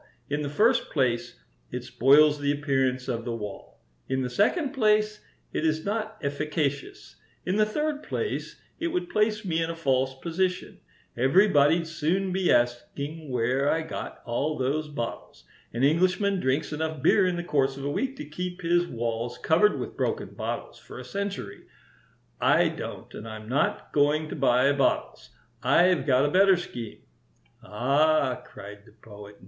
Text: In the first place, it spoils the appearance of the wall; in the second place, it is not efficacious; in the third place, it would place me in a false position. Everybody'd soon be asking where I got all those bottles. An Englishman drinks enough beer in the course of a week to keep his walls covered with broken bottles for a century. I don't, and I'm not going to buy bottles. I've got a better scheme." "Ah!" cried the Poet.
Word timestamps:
In 0.31 0.41
the 0.41 0.49
first 0.49 0.89
place, 0.89 1.35
it 1.71 1.83
spoils 1.83 2.39
the 2.39 2.51
appearance 2.51 3.07
of 3.07 3.23
the 3.23 3.35
wall; 3.35 3.81
in 4.09 4.23
the 4.23 4.31
second 4.31 4.71
place, 4.71 5.23
it 5.53 5.63
is 5.63 5.85
not 5.85 6.17
efficacious; 6.23 7.17
in 7.45 7.57
the 7.57 7.67
third 7.67 8.01
place, 8.01 8.59
it 8.79 8.87
would 8.87 9.11
place 9.11 9.45
me 9.45 9.61
in 9.61 9.69
a 9.69 9.75
false 9.75 10.15
position. 10.19 10.79
Everybody'd 11.15 11.85
soon 11.85 12.31
be 12.33 12.51
asking 12.51 13.29
where 13.29 13.69
I 13.69 13.83
got 13.83 14.23
all 14.25 14.57
those 14.57 14.87
bottles. 14.87 15.43
An 15.71 15.83
Englishman 15.83 16.39
drinks 16.39 16.73
enough 16.73 17.03
beer 17.03 17.27
in 17.27 17.35
the 17.35 17.43
course 17.43 17.77
of 17.77 17.85
a 17.85 17.91
week 17.91 18.15
to 18.15 18.25
keep 18.25 18.63
his 18.63 18.87
walls 18.87 19.37
covered 19.37 19.77
with 19.79 19.97
broken 19.97 20.29
bottles 20.33 20.79
for 20.79 20.97
a 20.97 21.05
century. 21.05 21.65
I 22.39 22.69
don't, 22.69 23.13
and 23.13 23.27
I'm 23.27 23.47
not 23.47 23.93
going 23.93 24.29
to 24.29 24.35
buy 24.35 24.71
bottles. 24.71 25.29
I've 25.61 26.07
got 26.07 26.25
a 26.25 26.31
better 26.31 26.57
scheme." 26.57 27.03
"Ah!" 27.61 28.41
cried 28.43 28.85
the 28.87 28.93
Poet. 28.93 29.37